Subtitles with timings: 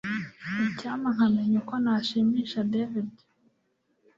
[0.67, 3.11] Icyampa nkamenya uko nashimisha David